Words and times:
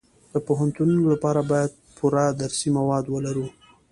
د 0.33 0.35
پوهنتونونو 0.47 1.03
لپاره 1.13 1.41
باید 1.51 1.71
پوره 1.97 2.25
درسي 2.41 2.69
مواد 2.77 3.05
ولرو 3.09 3.45